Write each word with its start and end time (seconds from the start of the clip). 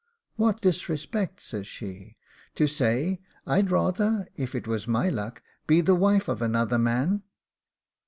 'What 0.35 0.61
disrespect,' 0.61 1.41
says 1.43 1.67
she, 1.67 2.17
'to 2.55 2.65
say 2.65 3.21
I'd 3.45 3.69
rather, 3.69 4.27
if 4.35 4.55
it 4.55 4.67
was 4.67 4.87
my 4.87 5.09
luck, 5.09 5.43
be 5.67 5.79
the 5.79 5.93
wife 5.93 6.27
of 6.27 6.41
another 6.41 6.79
man? 6.79 7.21